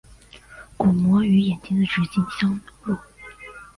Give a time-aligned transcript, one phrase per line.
[0.77, 2.97] 鼓膜与眼睛的直径相若。